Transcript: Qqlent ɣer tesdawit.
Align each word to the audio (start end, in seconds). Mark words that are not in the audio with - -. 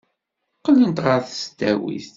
Qqlent 0.57 1.03
ɣer 1.05 1.19
tesdawit. 1.23 2.09